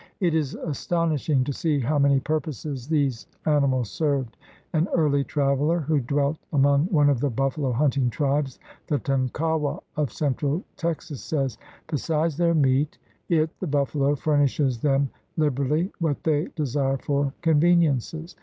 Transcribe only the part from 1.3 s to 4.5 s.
to see how many purposes these ani mals served.